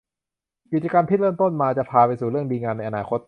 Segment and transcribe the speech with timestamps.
[0.73, 3.19] กิจกรรมที่เริ่มต้นมาจะพาไปสู่เรื่องดีงามในอนาคต